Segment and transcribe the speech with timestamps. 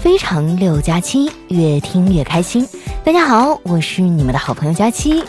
[0.00, 2.66] 非常六加七，越听越开心。
[3.04, 5.22] 大家好，我是你们的好朋友佳期。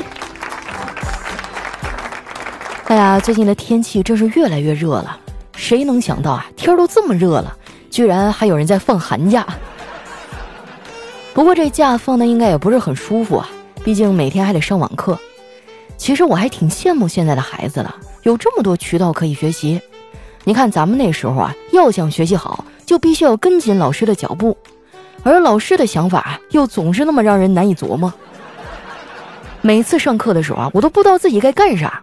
[2.86, 5.20] 哎呀，最近的天气真是越来越热了，
[5.57, 7.54] 谁能想到啊，天都这么热了，
[7.89, 9.46] 居然还有人在放寒假。
[11.33, 13.49] 不过这假放的应该也不是很舒服啊，
[13.83, 15.19] 毕竟每天还得上网课。
[15.97, 19.81] 其实我还挺羡慕现在的孩子的，有这么多渠道可以学习。
[20.45, 24.57] 你看咱们那时候啊，要想学习好，就必须要跟紧老师的脚步，
[25.23, 28.11] 而老师的想法又总是那么让人难以琢磨。
[29.61, 32.02] 每次上课的时候啊，我都不知道自己该干啥。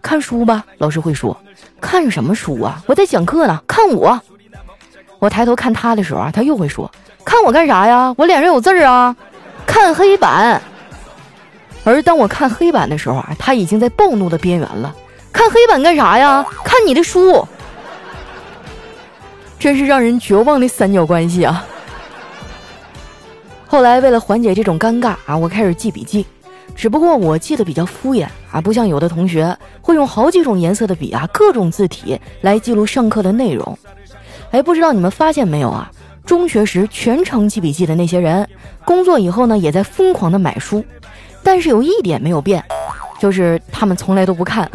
[0.00, 1.36] 看书吧，老师会说
[1.82, 2.82] ：“看什么书啊？
[2.86, 4.18] 我在讲课呢，看我。”
[5.20, 6.90] 我抬头看他的时候啊，他又会说
[7.26, 8.14] ：“看我干啥呀？
[8.16, 9.14] 我脸上有字儿啊，
[9.66, 10.62] 看黑板。”
[11.84, 14.96] 而当我看黑板的时候啊，他已经在暴怒的边缘了。
[15.30, 16.42] 看黑板干啥呀？
[16.64, 17.46] 看你的书。
[19.62, 21.64] 真是让人绝望的三角关系啊！
[23.68, 26.26] 后来为了缓解这种尴尬啊，我开始记笔记，
[26.74, 33.78] 只不过我记得比较敷衍啊，不像有的同学会用好几种颜色的笔啊，各种字体来记录上课的内容。
[34.50, 35.88] 哎，不知道你们发现没有啊？
[36.26, 38.44] 中学时全程记笔记的那些人，
[38.84, 40.84] 工作以后呢，也在疯狂的买书，
[41.44, 42.60] 但是有一点没有变，
[43.20, 44.68] 就是他们从来都不看。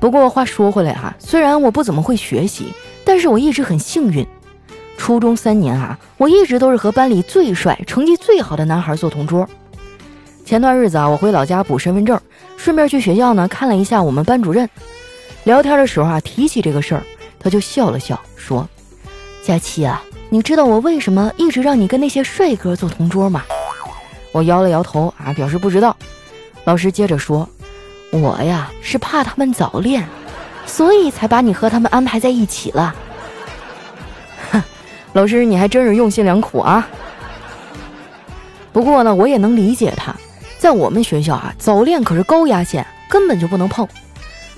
[0.00, 2.72] 不过话说回来哈，虽然我不怎么会学习，
[3.04, 4.26] 但是我一直很幸运。
[4.96, 9.48] 初中三年啊，我一直都是和班里最帅、成绩最好的男孩做同桌。
[10.44, 12.20] 前段日子啊，我回老家补身份证，
[12.56, 14.68] 顺便去学校呢看了一下我们班主任。
[15.44, 17.02] 聊天的时候啊，提起这个事儿，
[17.38, 18.68] 他就笑了笑，说
[19.42, 23.42] ：“佳琪啊，你知道我为什么一直让你跟那些帅哥做同桌吗？”
[24.32, 25.96] 我摇了摇头啊，表示不知道。
[26.64, 27.48] 老师接着说。
[28.10, 30.06] 我呀是怕他们早恋，
[30.66, 32.94] 所以才把你和他们安排在一起了。
[34.50, 34.62] 哼，
[35.12, 36.88] 老师你还真是用心良苦啊。
[38.72, 40.14] 不过呢，我也能理解他，
[40.58, 43.86] 在我们学校啊，早恋可是高压线，根本就不能碰。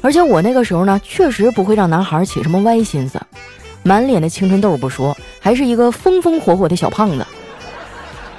[0.02, 3.20] 而且我那个时候呢，确实不会让男孩起什么歪心思，
[3.82, 7.26] 满脸的青春痘不说，还是一个风风火火的小胖子，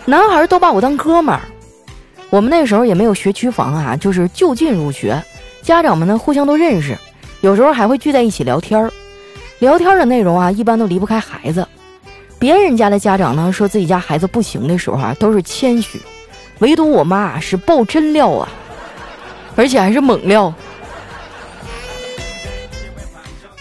[0.05, 1.41] 男孩都把我当哥们儿。
[2.31, 5.21] 我们那时候也没有学区房啊，就是就近入学，
[5.61, 6.97] 家长们呢互相都认识，
[7.41, 8.89] 有时候还会聚在一起聊天儿。
[9.59, 11.67] 聊天的内容啊，一般都离不开孩子。
[12.39, 16.01] 别人家的家长呢说自己家孩子不行的时候啊，都是谦虚，
[16.59, 18.49] 唯独我妈是爆真料啊，
[19.57, 20.51] 而且还是猛料。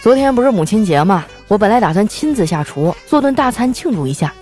[0.01, 4.33] 昨天不是母亲节嘛，我本来打算亲自下厨做顿大餐庆祝一下，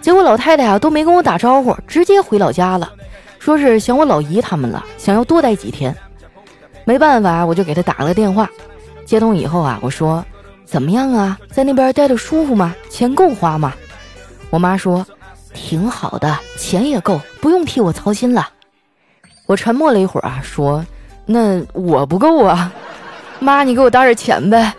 [0.00, 2.90] 结果老太太啊都没跟我打招呼，直接回老家了。
[3.42, 5.92] 说是想我老姨他们了，想要多待几天，
[6.84, 8.48] 没办法，我就给他打了个电话。
[9.04, 10.24] 接通以后啊，我说
[10.64, 12.72] 怎么样啊，在那边待着舒服吗？
[12.88, 13.74] 钱够花吗？
[14.48, 15.04] 我妈说
[15.52, 18.48] 挺好的，钱也够，不用替我操心了。
[19.46, 20.86] 我沉默了一会儿啊，说
[21.26, 22.72] 那我不够啊，
[23.40, 24.72] 妈你给我打点钱呗。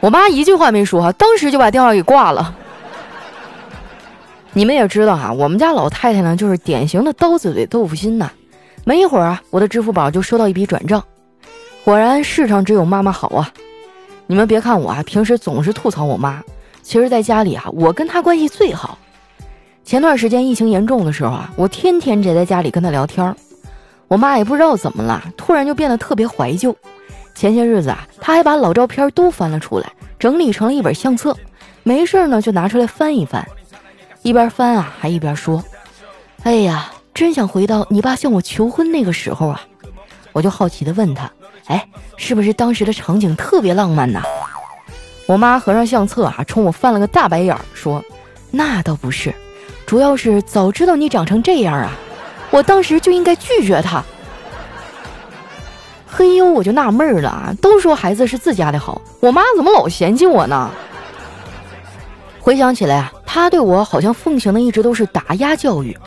[0.00, 2.56] 我妈一句话没说，当时就把电话给挂了。
[4.56, 8.30] 你们也知道哈，我们家老太太呢，就是典型的刀子嘴豆腐心呐。
[8.84, 11.02] 没一会儿啊，我的支付宝就收到一笔转账。
[11.84, 13.50] 果然，世上只有妈妈好啊！
[14.28, 16.40] 你们别看我啊，平时总是吐槽我妈，
[16.82, 18.96] 其实在家里啊，我跟她关系最好。
[19.82, 23.34] 前段时间疫情严重的时候啊，我天天宅在家里跟她聊天儿。
[24.06, 26.74] 我妈也不知道怎么了，突然就变得特别怀旧。
[27.34, 31.36] 前些日子啊，她还把老照片都翻了出来，整理成了一本相册，
[31.82, 33.44] 没事呢就拿出来翻一翻。
[34.24, 35.62] 一边翻啊，还一边说
[36.44, 39.60] ：“哎呀，真想回到你爸向我求婚那个时候啊！”
[40.32, 41.30] 我就好奇的问他
[41.68, 41.86] ：“哎，
[42.16, 44.22] 是不是当时的场景特别浪漫呐？”
[45.28, 48.02] 我妈合上相册啊，冲我翻了个大白眼儿，说
[48.50, 49.34] ：“那倒不是，
[49.84, 51.92] 主要是早知道你长成这样啊，
[52.50, 54.02] 我当时就应该拒绝他。”
[56.08, 60.70] 嘿呦，我就纳闷了啊，都说孩子是自家的好，我妈怎么老嫌弃我呢？
[62.40, 63.12] 回想起来啊。
[63.34, 65.98] 他对我好像奉行的一直都是打压教育，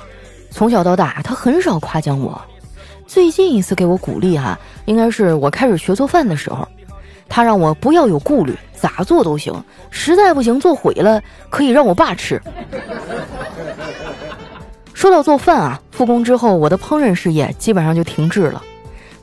[0.50, 2.42] 从小到大他很少夸奖我。
[3.06, 6.66] 最近一次给我鼓励哈，应该是我开始学做饭的时候，
[7.28, 9.54] 他让我不要有顾虑，咋做都行，
[9.90, 12.42] 实在不行做毁了可以让我爸吃。
[14.94, 18.64] 说到做饭啊，复工之后我的烹饪事业基本上就停滞了。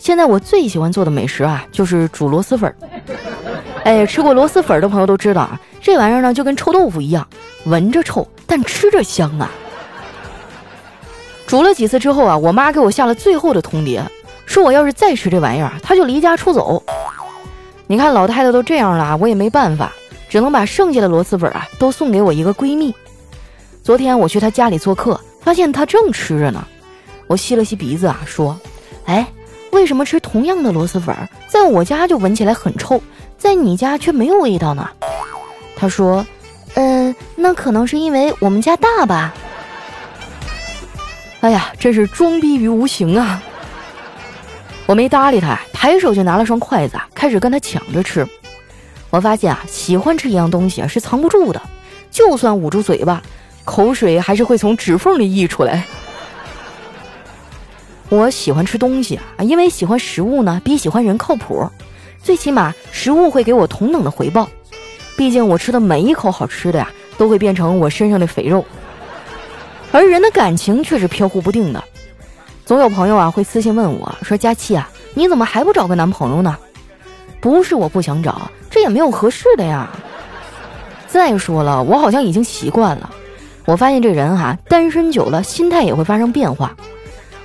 [0.05, 2.77] 现在我最喜欢做的美食啊，就是煮螺蛳粉儿。
[3.85, 5.59] 哎，吃过螺蛳粉的朋友都知道啊。
[5.81, 7.27] 这玩意儿呢，就跟臭豆腐一样，
[7.65, 9.51] 闻着臭，但吃着香啊。
[11.47, 14.03] 煮了几次之后啊，我妈给我下了最后的通牒，
[14.45, 16.83] 说我要是再吃这玩意儿，她就离家出走。
[17.87, 19.91] 你看老太太都这样了，我也没办法，
[20.29, 22.95] 只能把剩下的螺蛳粉啊都送给我一个闺蜜。
[23.83, 26.62] 昨天我去她家里做客，发现她正吃着呢。
[27.27, 28.55] 我吸了吸鼻子啊，说
[29.06, 29.27] ：“哎，
[29.75, 31.15] 为什么吃同样的螺蛳粉，
[31.49, 33.03] 在我家就闻起来很臭，
[33.37, 34.88] 在你家却没有味道呢？”
[35.76, 36.25] 他说
[36.75, 39.35] ：“嗯，那可能是因为我们家大吧。”
[41.43, 43.43] 哎呀，真是装逼于无形啊！
[44.87, 48.27] 我没搭理他，抬手就拿了双筷子，开始跟他抢着吃。
[49.11, 51.61] 我发现啊，喜欢吃一样东西啊是藏不住的，
[52.11, 53.20] 就算捂住嘴巴，
[53.65, 55.85] 口水还是会从指缝里溢出来。
[58.11, 61.69] 我喜欢吃东西啊，因为喜欢食物呢比喜欢人靠谱，
[62.23, 64.49] 最起码食物会给我同等的回报。
[65.17, 68.65] 毕竟我吃的每一口好吃的呀，都会变成我身上的肥肉。
[69.93, 71.83] 而人的感情却是飘忽不定的，
[72.67, 76.56] 总有朋友啊会私信问我说：“佳期啊，你怎么还不找个男朋友呢？”
[77.41, 79.91] 不是我不想找，这也没有合适的呀。
[81.06, 83.11] 再说了，我好像已经习惯了。
[83.67, 86.75] 我发现这人哈，单身久了，心态也会发生变化。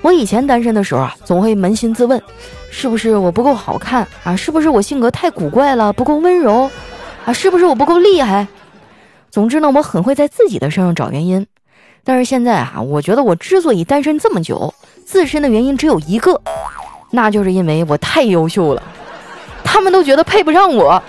[0.01, 2.21] 我以前单身的时候啊，总会扪心自问，
[2.71, 4.35] 是不是我不够好看啊？
[4.35, 6.69] 是不是我性格太古怪了，不够温柔
[7.25, 7.33] 啊？
[7.33, 8.47] 是不是我不够厉害？
[9.29, 11.45] 总之呢，我很会在自己的身上找原因。
[12.05, 14.73] 但是现在啊，我觉得我之所以单身这么久，
[15.05, 16.41] 自身的原因只有一个，
[17.11, 18.81] 那就是因为我太优秀了，
[19.63, 21.03] 他们都觉得配不上我。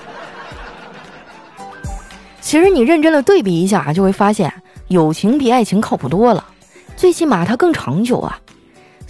[2.40, 4.52] 其实你认真的对比一下，就会发现
[4.88, 6.44] 友情比爱情靠谱多了，
[6.96, 8.38] 最起码它更长久啊。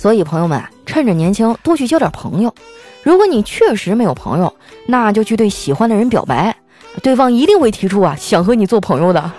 [0.00, 2.55] 所以朋友们，趁着年轻多去交点朋友。
[3.02, 4.50] 如果你确实没有朋友，
[4.87, 6.56] 那就去对喜欢的人表白，
[7.02, 9.31] 对方一定会提出啊想和你做朋友的。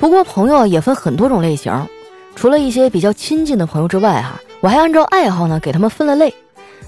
[0.00, 1.72] 不过朋友也分很多种类型，
[2.34, 6.34] 除了一些比较亲近的朋友之外，哈，我还按照爱好呢给他们分了类。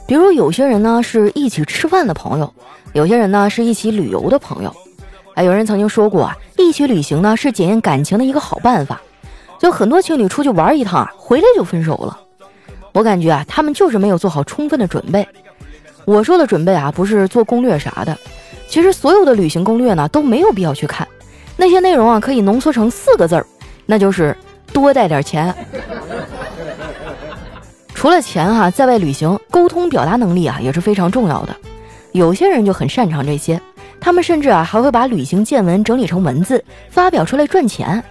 [0.09, 2.53] 比如有些人呢是一起吃饭的朋友，
[2.95, 4.75] 有些人呢是一起旅游的朋友。
[5.37, 9.01] 哎，有人曾经说过啊，一起旅行呢是检验感情的一个好办法。
[9.59, 12.19] 就很多情侣出去玩一趟啊，回来就分手了。
[12.93, 15.27] 我感觉啊，他们就是没有做好充分的准备。
[16.05, 18.17] 我说的准备啊，不是做攻略啥的。
[18.69, 21.07] 其实所有的旅行攻略呢都没有必要去看。
[21.57, 23.47] 那些内容啊，可以浓缩成四个字儿，
[23.87, 24.37] 那就是
[24.73, 25.55] 多带点钱。
[27.95, 31.57] 除了钱哈，在外旅行沟通表达能力啊也是非常重要的。
[32.13, 33.61] 有些人就很擅长这些，
[34.01, 38.03] 他们甚至啊还会把旅行见闻整理成文字发表出来赚钱。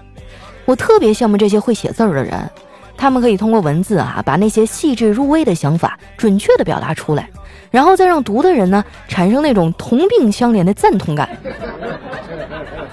[0.66, 2.50] 我特别羡慕这些会写字儿的人，
[2.98, 7.30] 他们可以通过文字啊把那些细致入微的想法准确的表达出来，
[7.70, 11.30] 然后再让读的人呢产生那种同病相怜的赞同感。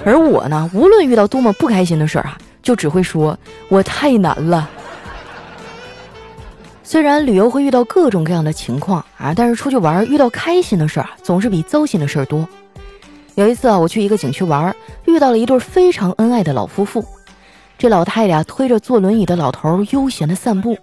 [0.04, 3.38] 而我呢，无论遇到多么不开心的事儿啊，就只会说
[3.68, 4.68] 我太难了。
[6.82, 12.46] 虽然旅游会遇到各种各样的情况啊，但是出去玩遇到开心的事儿，总是比糟心的事儿多。
[13.34, 14.74] 有一次啊，我去一个景区玩，
[15.06, 17.02] 遇到了一对非常恩爱的老夫妇。
[17.78, 20.78] 这老太太推着坐轮椅的老头悠闲的散步，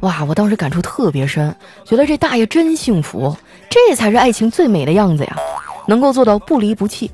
[0.00, 1.54] 哇，我当时感触特别深，
[1.84, 3.36] 觉得这大爷真幸福，
[3.68, 5.36] 这才是爱情最美的样子呀，
[5.86, 7.10] 能够做到不离不弃。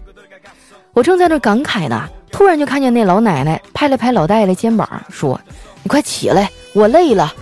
[0.93, 5.41] 我正在那感慨呢，突然就看见那老奶奶拍了拍老大爷的肩膀，说
[5.83, 7.33] ：“你快起来，我累了，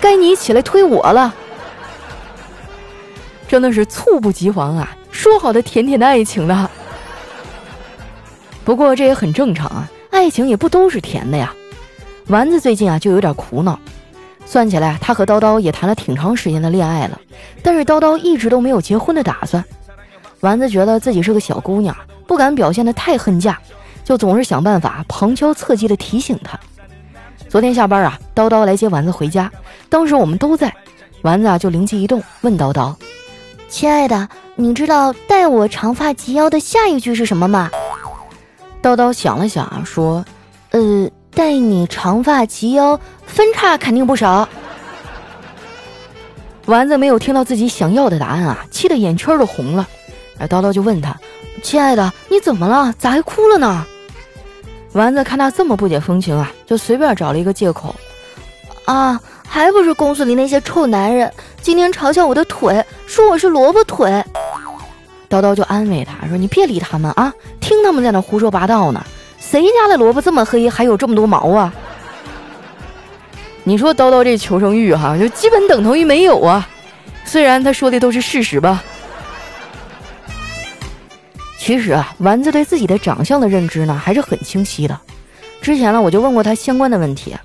[0.00, 1.32] 该你起来推我了。”
[3.46, 4.96] 真的是猝不及防啊！
[5.12, 6.68] 说好的甜甜的爱情呢？
[8.64, 11.54] 不过这也很正常啊，爱情也不都是甜的呀。
[12.26, 13.78] 丸子最近啊就有点苦恼，
[14.44, 17.20] 算起来他和叨叨也谈了挺长时间的恋爱了，
[17.62, 19.64] 但是叨叨一直都没有结婚的打算。
[20.40, 21.96] 丸子觉得自己是个小姑娘。
[22.26, 23.58] 不敢表现的太恨嫁，
[24.04, 26.60] 就总是想办法旁敲侧击的提醒他。
[27.48, 29.50] 昨天下班啊，叨叨来接丸子回家，
[29.88, 30.70] 当时我们都在，
[31.22, 32.94] 丸子啊就灵机一动，问叨叨
[33.70, 37.70] ：“亲爱的，你知道待我长发及腰的下一句是什么吗？”
[38.82, 40.24] 叨叨想了想啊，说
[40.70, 44.48] ：“呃，待你长发及腰，分叉肯定不少。”
[46.66, 49.88] 丸子没有听到自己想要的答案啊，气得眼圈都红了。
[50.38, 51.16] 而，叨叨就问他。
[51.62, 52.94] 亲爱的，你怎么了？
[52.98, 53.84] 咋还哭了呢？
[54.92, 57.94] 丸子看他这么不解风情啊，就随便找了一个借口，
[58.84, 61.30] 啊，还不是公司里那些臭男人
[61.60, 64.24] 今天嘲笑我的腿，说我是萝卜腿。
[65.28, 69.04] 叨叨就安慰他说：“你别理他们啊，听他们在那胡说八道呢。
[69.38, 71.72] 谁家的萝卜这么黑，还有这么多毛啊？”
[73.64, 76.66] 你说叨叨这求生欲哈，就基本等同于没有啊。
[77.24, 78.82] 虽然他说的都是事实吧。
[81.58, 84.98] 其实啊，丸子对自己的长相的认知呢还是很清晰的。
[85.60, 87.36] 之前呢，我就问过他相关的问题。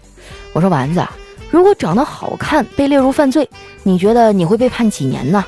[0.54, 1.06] 我说：“丸子，
[1.50, 3.50] 如果长得好看被列入犯罪，
[3.82, 5.44] 你觉得你会被判几年呢？”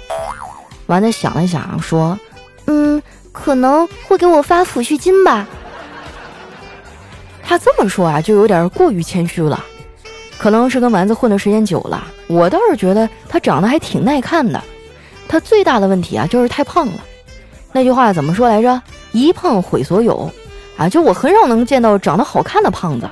[0.87, 2.17] 丸子想了想说
[2.67, 3.01] ：“嗯，
[3.31, 5.47] 可能会给我发抚恤金吧。
[7.43, 9.63] 他这么说啊，就有点过于谦虚了。
[10.37, 14.61] 可能是跟丸子混的时间久了，我倒是觉得他长得还挺耐看的。
[15.27, 16.99] 他最大的问题啊，就是太胖了。
[17.71, 18.81] 那句话怎么说来着？
[19.11, 20.29] 一胖毁所有。
[20.77, 23.09] 啊，就我很少能见到长得好看的胖子。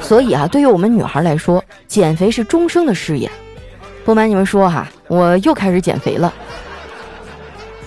[0.00, 3.28] 所以啊，对于我们女孩来说，减肥是终生的事业。
[4.04, 6.34] 不瞒你们说哈，我又开始减肥了。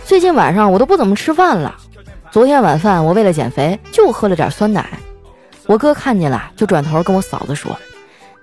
[0.06, 1.76] 最近晚上我都不怎么吃饭了。
[2.32, 4.88] 昨天晚饭我为了减肥就喝了点酸奶。
[5.66, 7.78] 我哥看见了，就转头跟我嫂子说：“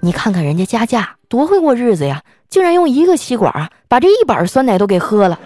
[0.00, 5.40] 你看看人家佳佳多会过日子呀，竟然用一个吸管啊把这一板酸奶都给喝了。”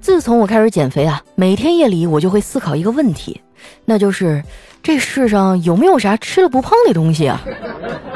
[0.00, 3.42] 自从我开始减肥啊，每天夜里我就会思考一个问题，
[3.84, 4.40] 那就是
[4.86, 7.42] 这世上有没有啥吃了不胖的东西啊？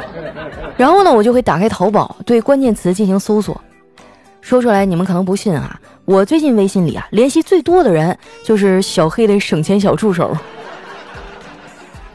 [0.79, 3.61] 然后呢，我就会打开淘宝，对关键词进行搜索。
[4.41, 10.31] 说出来你们可能不信啊，我最近微信里啊联系最多的人就是小黑的省钱小助手。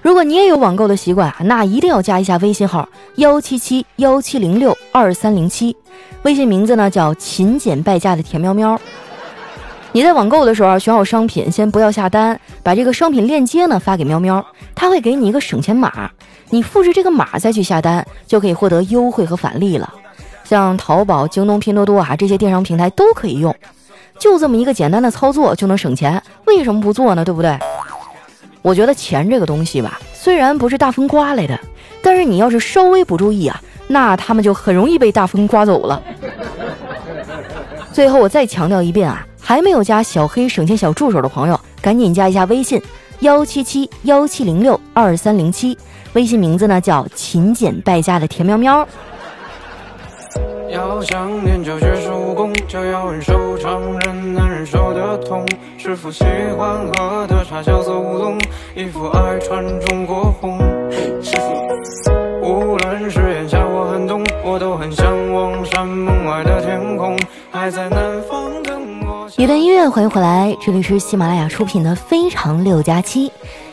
[0.02, 5.76] 如果你也有网购的习惯啊，那一定要加一下微信号幺七七幺七零六二三零七，
[6.22, 8.80] 微信名字呢叫勤俭败家的田喵喵。
[9.96, 16.12] 你在网购的时候选好商品，先不要下单，把这个商品链接呢发给喵喵，他会给你一个省钱码，
[16.50, 19.90] 你复制这个码再去下单，就可以获得优惠和返利了。
[20.44, 23.56] 像淘宝、京东、拼多多啊这些电商平台都可以用，
[24.20, 27.24] 就这么一个简单的操作就能省钱，为什么不做呢？
[27.24, 27.58] 对不对？
[28.62, 31.58] 我觉得钱这个东西吧，虽然不是大风刮来的，
[32.04, 36.04] 但是你要是稍微不注意啊，那他们就很容易被大风刮走了。
[37.96, 42.82] 最后我再强调一遍啊，还没有加小黑省钱小助手的朋友，赶紧加一下微信
[43.22, 45.78] 幺七七幺七零六二三零七，
[46.12, 48.86] 微信名字呢叫勤俭败家的田喵喵。
[50.70, 55.46] 要想练就绝世武功，就要忍受常人难忍受的痛。
[55.78, 56.26] 师傅喜
[56.58, 58.38] 欢喝的茶，叫做乌龙，
[58.76, 60.60] 衣服爱穿中国红。
[61.22, 62.12] 师傅，
[62.42, 67.18] 无论是炎夏或寒冬，我都很向往山门外的天空。
[67.56, 69.30] 还在南方等我。
[69.38, 73.30] 一段音乐，欢迎回来，这里是喜马拉雅出品的《非常六加七》。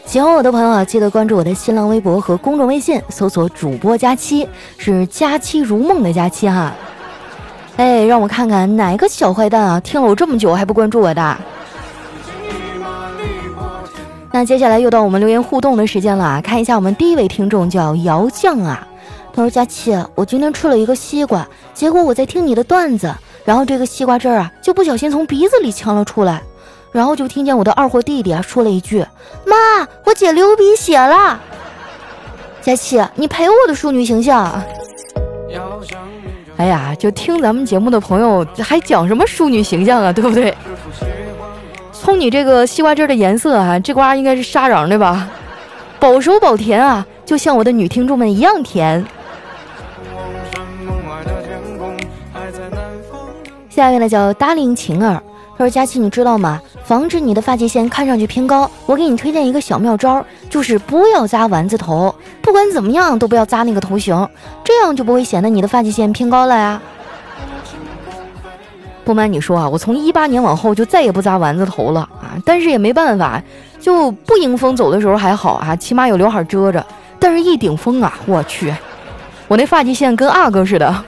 [0.06, 4.48] 喜欢我的朋友啊，记得关注我的新浪微博和公众微信，搜索“主播佳期”，
[4.78, 6.72] 是“佳期如梦”的佳期哈。
[7.76, 11.36] 哎，让我看看哪个小坏蛋啊，听了我这么久还不关注我的。
[14.30, 18.86] 那接下来又到我们留言互动的时间了，看一下我们第一位听众叫姚酱啊，
[19.34, 23.12] 他说：“佳期，我今天吃了一个西瓜，结果我在听你的段子，
[23.44, 26.42] 然后这个西瓜汁儿啊就不小心从鼻子里呛了出来，
[26.92, 29.04] 然后就听见我的二货弟弟啊说了一句：
[29.44, 31.40] 妈，我姐流鼻血了。
[32.60, 34.62] 佳期，你赔我的淑女形象。”
[36.58, 40.54] 哎呀，就听咱们节目的朋友还讲什么淑女形象啊，对不对？
[41.92, 45.28] 从你这个西瓜汁的颜色啊，这瓜应该是沙瓤的吧？
[45.98, 49.04] 保熟保甜啊，就像我的女听众们一样甜。
[53.82, 55.20] 下面呢叫达令晴儿，
[55.58, 56.60] 他说：“佳琪，你知道吗？
[56.84, 64.28] 防止你的发际线看上去偏高，我给你推荐一个小妙招，就是不要扎丸子头，不管怎么样都不要扎那个头型，
[64.62, 66.80] 这样就不会显得你的发际线偏高了呀。”
[69.04, 73.42] 不瞒你说啊，我从一八年往后就再也不扎丸子头了啊，但是也没办法，
[73.80, 76.86] 就不迎风走的时候还好啊，起码有刘海遮着，
[77.18, 78.72] 但是一顶风啊，我去，
[79.48, 81.04] 我那发际线跟阿哥似的。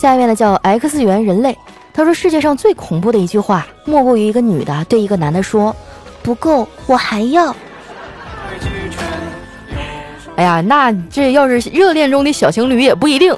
[0.00, 1.54] 下面呢叫 X 元人类，
[1.92, 5.76] 他说世界上最恐怖的一句话，莫过于一个女的对一个男的说
[6.24, 7.54] ：“不够，我还要。”
[10.36, 13.36] 哎呀，那这要是热恋中的小情侣也不一定。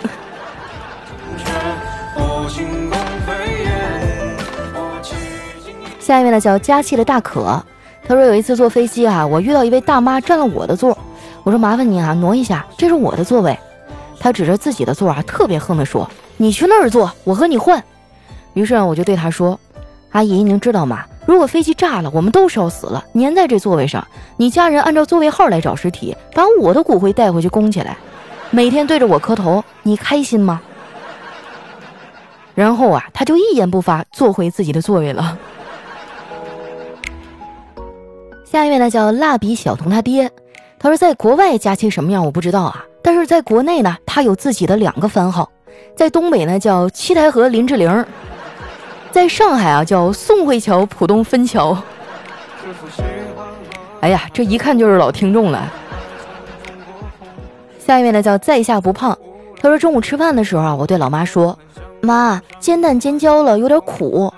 [5.98, 7.60] 下一位呢叫佳气的大可，
[8.06, 10.96] 他说有一次坐飞机啊，我遇到一位大妈占了我的座，
[11.42, 13.58] 我说麻烦你啊挪一下，这是我的座位。
[14.22, 16.08] 他指着自己的座啊，特别横地说。
[16.36, 17.82] 你去那儿坐，我和你换。
[18.54, 19.58] 于是我就对他说
[20.12, 21.04] ：“阿姨，您知道吗？
[21.26, 24.06] 如果飞机炸了，我们都是要死了，粘在这座位上。
[24.36, 27.96] 你家人按照座位号来找尸体，把我的骨灰带回去供起来，
[28.50, 30.60] 每天对着我磕头，你开心吗？”
[32.54, 35.36] 然后啊，他就一言不发，坐回自己的座位了。
[38.44, 40.30] 下一位呢，叫蜡笔小童他爹。
[40.78, 45.50] 他说，在国外假期什么样我不知道啊，但是在国内呢，他有自己的两个番号。
[45.96, 48.04] 在东北呢，叫七台河林志玲；
[49.10, 51.76] 在上海啊，叫宋慧乔浦东分桥。
[54.00, 55.70] 哎呀，这一看就是老听众了。
[57.78, 59.16] 下一位呢，叫在下不胖，
[59.60, 61.58] 他说中午吃饭的时候啊，我对老妈说
[62.00, 64.32] ：“妈，煎蛋煎焦了，有点苦。”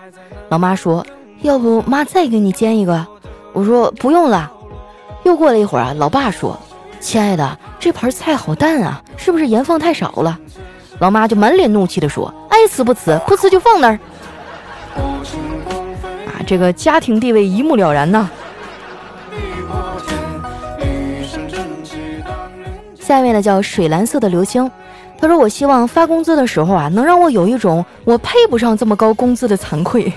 [0.48, 1.06] 老妈说
[1.42, 3.06] ：“要不妈再给你煎一个？”
[3.52, 4.50] 我说：“不用了。”
[5.24, 6.58] 又过了一会儿啊，老爸说
[7.04, 10.38] ：“亲爱的，这盘菜好淡啊，是不是盐放太少了？”
[11.00, 13.98] 老妈就满脸怒气地说：“爱吃不吃，不吃就放那儿。”
[16.26, 18.30] 啊，这个家庭地位一目了然呐。
[22.98, 24.68] 下面呢叫水蓝色的流星，
[25.20, 30.10] 他说：“我希望发工资的时候啊，能让我有一种我配不上这么高工资的惭愧。”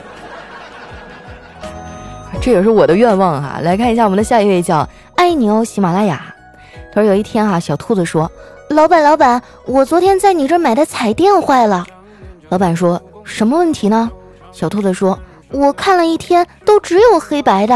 [2.39, 3.59] 这也是我的愿望哈。
[3.61, 6.33] 来看一下我们的下一位叫爱你哦，喜马拉雅。
[6.97, 8.31] 而有一天哈，小兔子说
[8.69, 11.85] ：“老板，老板，我昨天在你这儿买的彩电坏了。”
[12.49, 14.09] 老板说什么问题呢？
[14.51, 15.19] 小兔子说
[15.53, 17.75] ：“我看了一天，都只有黑白的。”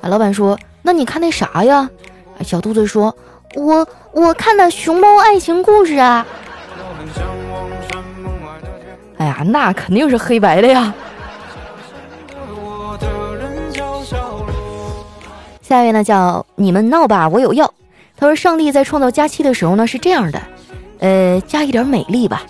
[0.00, 1.90] 啊，老板说：“那你看那啥呀？”
[2.46, 3.12] 小兔子说
[3.56, 6.24] ：“我我看的熊猫爱情故事啊。”
[9.18, 10.94] 哎呀，那肯定是黑白的呀。
[15.60, 17.74] 下一位呢叫你们闹吧，我有药。
[18.18, 20.42] 他说上帝在创造佳期的时候呢是这样的，
[20.98, 22.42] 呃，加一点美丽吧，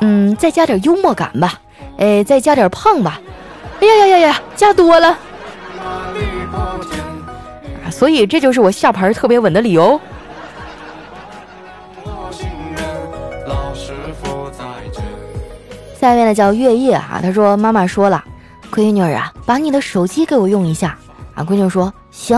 [0.00, 1.54] 嗯，再加点幽默感吧，
[1.96, 3.20] 哎，再加点胖吧。
[3.80, 5.18] 哎呀呀呀呀，加多了。
[7.90, 10.00] 所以这就是我下盘特别稳的理由。
[15.98, 18.22] 下一位呢叫月夜啊，他说妈妈说了，
[18.70, 20.98] 闺女啊，把你的手机给我用一下。
[21.34, 22.36] 啊，闺女说行。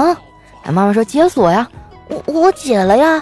[0.63, 1.69] 俺，妈妈说解锁呀，
[2.09, 3.21] 我我解了呀。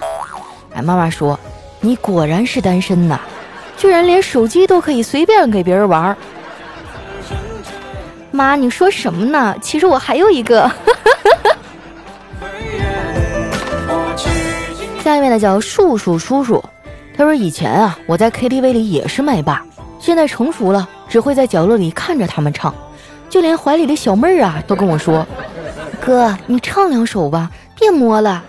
[0.73, 1.39] 哎，妈妈说
[1.79, 3.19] 你果然是单身呐，
[3.77, 6.15] 居然连手机都可以随便给别人玩。
[8.31, 9.55] 妈，你说什么呢？
[9.61, 10.69] 其实我还有一个。
[15.03, 16.63] 下一位呢叫树树叔叔，
[17.15, 19.63] 他说以前啊我在 KTV 里也是麦霸，
[19.99, 22.73] 现在成熟了，只会在角落里看着他们唱，
[23.29, 25.25] 就连怀里的小妹儿啊都跟我说。
[26.03, 28.43] 哥，你唱两首吧，别摸了。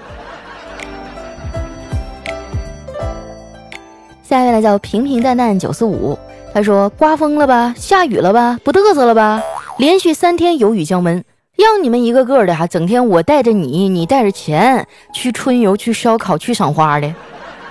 [4.28, 6.18] 下一位呢叫平平淡淡九四五，
[6.52, 9.40] 他说刮风了吧，下雨了吧，不嘚瑟了吧？
[9.78, 14.84] 连续三天有雨降温，让你们一个个的哈，整天我带着你，你带着钱
[15.14, 17.14] 去春游、去烧烤、去赏花的，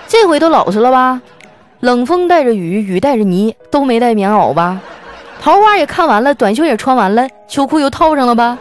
[0.08, 1.22] 这回都老实了吧？
[1.82, 4.80] 冷风带着雨，雨带着泥，都没带棉袄吧？
[5.42, 8.58] 桃花也看完了，短袖也穿完了，秋裤又套上了吧？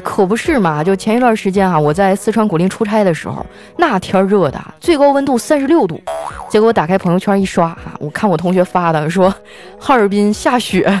[0.00, 0.82] 可不是嘛！
[0.82, 3.44] 就前一段时间啊，我在四川古蔺出差的时候，
[3.76, 6.00] 那天热的，最高温度三十六度。
[6.48, 9.32] 结果我打开朋友圈一刷，哈，我看我同学发的，说
[9.78, 11.00] 哈尔滨下雪。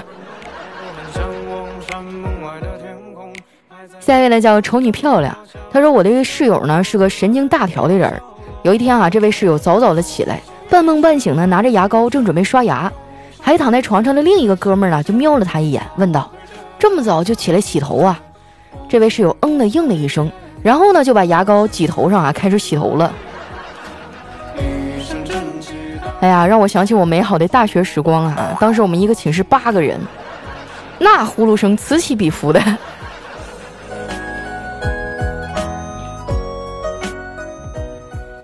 [4.00, 5.36] 下一位呢叫瞅你漂亮，
[5.70, 8.12] 他说我的一个室友呢是个神经大条的人。
[8.62, 12.90] 有一天啊，这位室友早早的起来，半梦半醒的拿着牙膏正准备刷牙，
[13.40, 16.30] 还躺在床上的另一个哥们儿呢就瞄了他一眼，问道
[16.78, 18.18] ：“这么早就起来洗头啊？”
[18.88, 20.30] 这位室友嗯的应了一声，
[20.62, 23.12] 然后呢就把牙膏挤头上啊，开始洗头了。
[26.20, 28.56] 哎呀，让我想起我美好的大学时光啊！
[28.60, 30.00] 当时我们一个寝室八个人，
[30.98, 32.60] 那呼噜声此起彼伏的。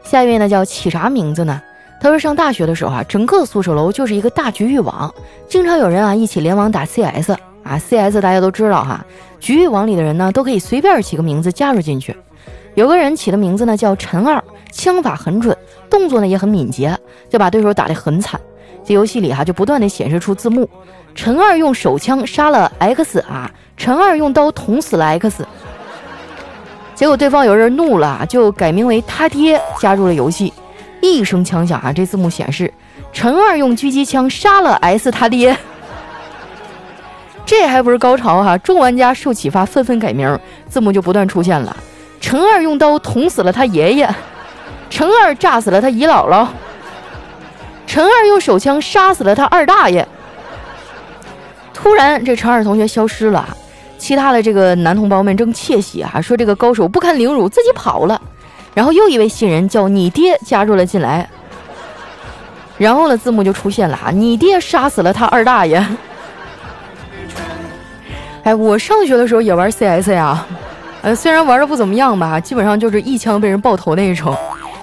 [0.05, 1.61] 下一位呢叫起啥名字呢？
[2.01, 5.13] 他说上大学的时候啊，整个宿舍楼就是一个大局域网，
[5.49, 7.33] 经常有人啊一起联网打 CS。
[7.65, 9.03] 啊，CS 大家都知道哈，
[9.44, 12.16] 局域网里的人呢都可以随便起个名字加入进去。
[12.76, 15.54] 有个人起的名字呢叫陈二，枪法很准，
[15.90, 18.40] 动作呢也很敏捷，就把对手打得很惨。
[18.83, 20.66] 这游戏里哈就不断的显示出字幕：
[21.14, 25.46] 陈二用手枪杀了 X 啊，陈二用刀捅死了 X。
[26.94, 30.50] 结果对方有人怒了，就改名为他爹加入了游戏。
[31.02, 32.72] 一声枪响啊，这字幕显示：
[33.12, 35.54] 陈二用狙击枪杀了 S 他爹。
[37.46, 38.57] 这还不是高潮哈！
[38.59, 41.76] 众玩家受启发，纷纷改名，字幕就不断出现了。
[42.18, 44.14] 陈二用刀捅死了他爷爷，
[44.88, 46.46] 陈二炸死了他姨姥姥，
[47.87, 50.07] 陈二用手枪杀死了他二大爷。
[51.74, 53.46] 突然，这陈二同学消失了，
[53.98, 58.18] 其他的这个男同胞们正窃喜啊，说这个高手不堪凌辱，自己跑了。
[58.72, 61.28] 然后又一位新人叫你爹加入了进来，
[62.78, 65.87] 然后呢，字幕就出现了啊，你爹杀死了他二大爷。
[68.44, 70.46] 哎，我上学的时候也玩 CS 呀，
[71.00, 74.37] 呃，虽然玩的不怎么样吧，基本上就是一枪被人爆头那一种，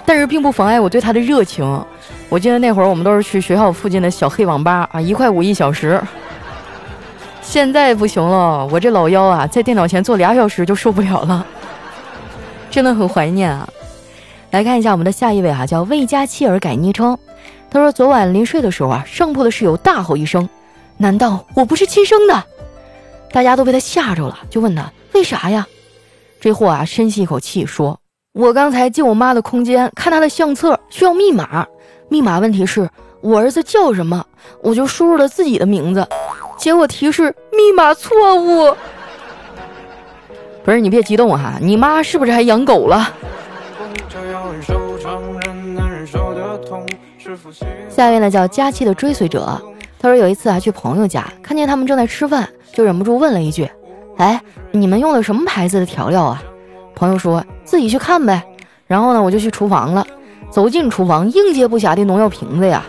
[0.03, 1.85] 但是并不妨碍我对他的热情。
[2.27, 6.01] 我记得那会儿我们都是去学校附近的小黑网吧啊，一块五一小时。
[7.41, 11.45] 现在不行了，我这老腰啊，在电脑前坐俩小时就受不了了，
[12.71, 13.69] 真的很怀念啊。
[14.49, 17.15] 来看一下我们的下一位哈，叫魏佳妻儿改昵称。
[17.69, 20.49] 他说昨晚临睡的时候啊，上铺的室友大吼一声
[20.97, 22.43] ：“难道我不是亲生的？”
[23.31, 25.65] 大家都被他吓着了，就问他为啥呀？
[26.39, 27.99] 这货啊深吸一口气说
[28.33, 31.65] ：“我刚才进我妈的空间看她的相册，需要密码。
[32.09, 32.89] 密码问题是
[33.21, 34.25] 我儿子叫什么，
[34.61, 36.07] 我就输入了自己的名字，
[36.57, 38.75] 结果提示密码错误。
[40.63, 43.07] ”不是你别激动哈，你妈是不是还养狗了？
[47.89, 49.61] 下一位呢叫佳期的追随者，
[49.99, 53.69] 他说有一次啊去朋友家，看见他们正在吃饭，就忍不住问了一句
[54.17, 56.41] ：“哎，你们用的什么牌子的调料啊？”
[56.95, 58.41] 朋友说自己去看呗。
[58.87, 60.05] 然后呢我就去厨房了，
[60.49, 62.83] 走进厨房，应接不暇的农药瓶子呀，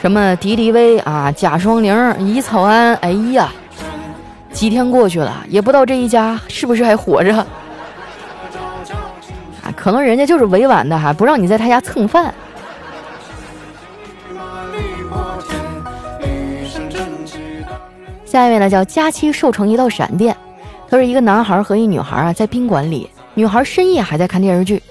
[0.00, 3.50] 什么敌敌畏啊、甲双宁、乙草胺，哎呀。
[4.52, 7.34] 几天过去了，也不知道这一家是不是还活着。
[7.34, 7.46] 啊，
[9.74, 12.34] 可能人家就是委婉的哈，不让你在他家蹭饭。
[18.32, 20.34] 下一位呢，叫佳期瘦成一道闪电。
[20.88, 24.82] 他说，一个男孩和一女孩啊，在宾馆里，女孩深夜还在看电视剧，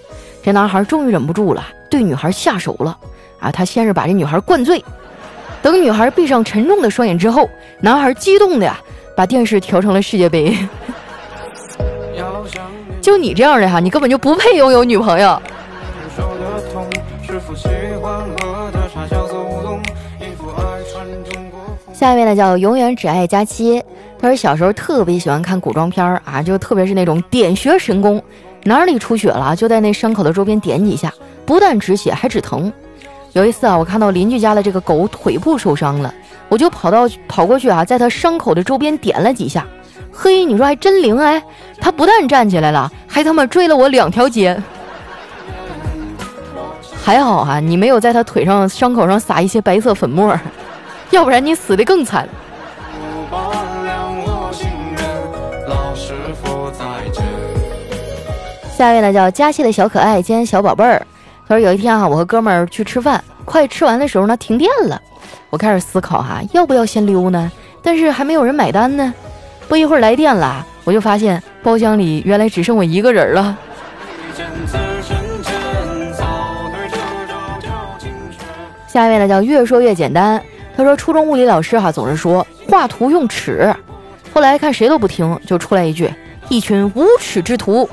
[0.44, 2.96] 这男孩终于忍不住了，对女孩下手了。
[3.40, 4.86] 啊，他先是把这女孩灌醉，
[5.60, 7.50] 等女孩闭上沉重的双眼之后，
[7.80, 8.80] 男孩激动的呀。
[9.18, 10.56] 把电视调成了世界杯，
[13.02, 15.42] 就你这样的哈，你根本就不配拥有女朋友。
[22.02, 23.80] 下一位呢叫永远只爱佳期，
[24.20, 28.20] 他说小时候特别喜欢看古装片儿啊，就特别是那种点穴神功，
[28.64, 31.14] 哪里出血了就在那伤口的周边点几下，
[31.46, 32.74] 不但止血还止疼。
[33.34, 36.12] 有一次啊，我看到邻居家的这个狗腿部受伤了。
[36.50, 39.64] 我就跑到跑过去啊，在他伤口的周边点了几下，
[40.12, 41.40] 嘿，你说还真灵哎！
[41.80, 44.60] 他不但站起来了，还他妈追了我两条街。
[47.04, 50.36] 还好哈，你没有在他腿上伤口上撒一些白色粉末，
[51.12, 52.28] 要不然你死的更惨。
[58.76, 61.06] 下一位呢叫佳期的小可爱兼小宝贝儿，
[61.48, 65.00] 他说有一天啊，我和哥们儿去吃饭，快吃完的时候呢，停电了。
[65.52, 67.52] 我开始思考哈，要不要先溜呢？
[67.84, 69.14] 但是还没有人买单呢。
[69.68, 73.58] 不一会儿来电了，我就发现包厢里原来只剩我一个人了。
[78.88, 80.42] 下一位呢叫越说越简单，
[80.76, 83.74] 他说初中物理老师哈总是说画图用尺，
[84.34, 86.12] 后来看谁都不听，就出来一句
[86.50, 87.88] 一群无耻之徒。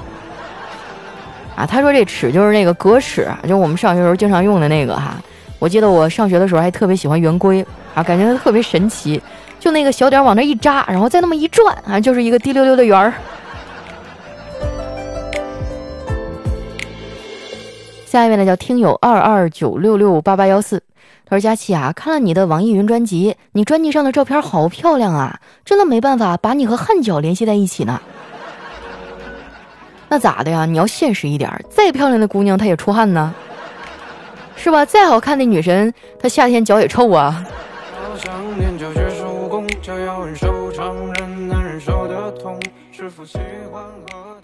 [1.57, 5.17] 啊，他说这尺就是那个格尺，就我们上学时候经常用的那个哈。
[5.59, 9.21] 我记得我上学的时候还特别喜欢圆规啊，感觉它特别神奇，
[9.59, 13.13] 就那个小点往那一扎，然后再那么一转啊，就是一个滴溜溜的圆儿。
[18.07, 20.81] 下一位呢叫听友二二九六六八八幺四，
[21.29, 28.01] 他说佳琪啊，看了你的网易云专辑，你专辑上的照片好漂亮啊，真的没办法把你和汗脚联系在一起呢。
[30.09, 30.65] 那咋的呀？
[30.65, 33.35] 你要现实一点，再漂亮的姑娘她也出汗呢。
[34.57, 34.87] 是吧？
[34.87, 37.45] 再好看的女神，她夏天脚也臭啊。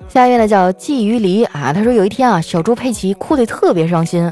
[0.08, 4.30] 下一位呢叫鲫鱼离啊，他说有一天啊，小猪佩奇哭得特别伤心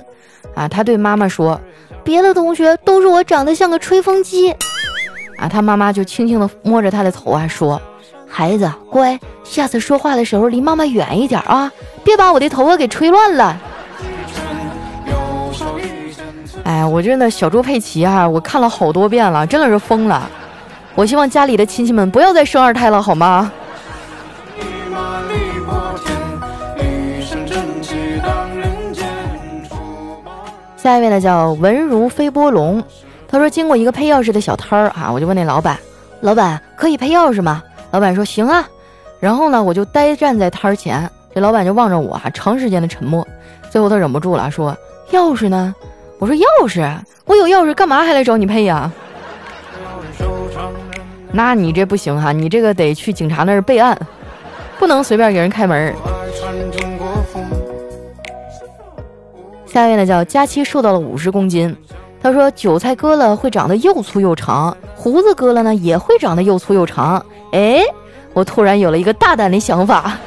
[0.54, 1.60] 啊，他对妈妈说
[2.04, 4.54] ：“别的同学都说我长得像个吹风机。”
[5.38, 7.80] 啊，他妈妈就轻轻地摸着他的头啊，说
[8.28, 11.70] ：“孩子乖，下次说话的时候离妈妈远一点啊，
[12.04, 13.56] 别把我的头发给吹乱了。”
[16.64, 20.30] 哎，我真的小猪佩奇啊，我看了好多遍了，真的是疯了。
[20.94, 23.50] 我希望家里的亲戚们不要再生二胎了，好吗？
[30.82, 32.82] 下一位呢，叫文如飞波龙。
[33.28, 35.78] 他说，经过一个配钥匙的小摊儿啊，我就问那老板
[36.22, 38.68] ：“老板可以配钥匙吗？”老板说：“行啊。”
[39.20, 43.24] 然后呢，我就呆站在摊儿前，这老板就望着我啊，长时间的沉默。
[43.70, 44.76] 最后他忍不住了，说
[45.12, 45.72] ：“钥匙呢？”
[46.18, 46.84] 我说钥匙，
[47.26, 48.90] 我有钥匙，干嘛还来找你配呀？
[51.30, 53.96] 那你这不行哈，你这个得去警察那儿备案，
[54.80, 55.94] 不能随便给人开门。
[59.72, 61.74] 下一位呢叫佳期，瘦到了五十公斤。
[62.22, 67.24] 他说韭菜割了会长得又粗又长，胡子割了呢也会长得又粗又长。
[67.52, 67.82] 哎，
[68.34, 70.18] 我突然有了一个大胆的想法，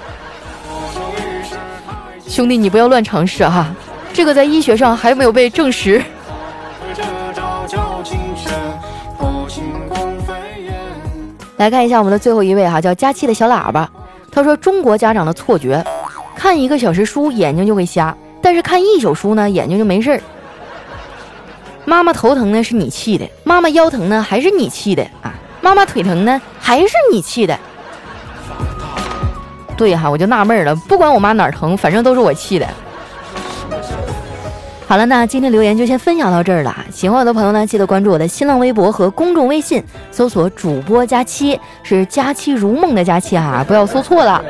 [2.28, 3.68] 兄弟你不要乱尝试哈。
[4.12, 6.02] 这个在医学上还没有被证实。
[11.58, 13.88] 来看一下我们的最后一位哈，叫佳期的小喇叭。
[14.32, 15.86] 他说：“中国家长的错觉，
[16.36, 18.16] 看一个小时书眼睛就会瞎，
[18.56, 20.22] 是看一宿书呢，眼睛就没事儿。
[21.84, 25.36] 妈妈头疼呢，是你气的；妈妈腰疼呢，还是你气的啊？
[25.62, 27.58] 妈妈腿疼呢，还是你气的？
[29.78, 32.68] 对哈，我就纳闷了，不管我妈哪儿疼，反正都是我气的。
[34.88, 36.76] 好了，那今天留言就先分享到这儿了。
[36.92, 44.44] 喜欢我的朋友呢，记得关注我的新浪微博和公众微信，搜索“主播佳期”，是“佳期如梦”的佳期啊，不要搜错了。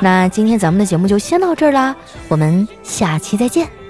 [0.00, 1.94] 那今天咱们的节目就先到这儿啦，
[2.28, 3.83] 我们下期再见。